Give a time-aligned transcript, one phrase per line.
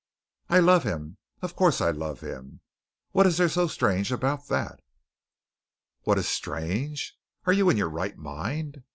[0.49, 1.17] "I love him.
[1.43, 2.61] Of course, I love him.
[3.11, 4.79] What is there so strange about that?"
[6.05, 7.15] "What is strange?
[7.45, 8.81] Are you in your right mind?